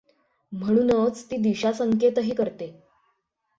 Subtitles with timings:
[0.51, 2.71] म्हणूनच ती दिशासंकेतही करते.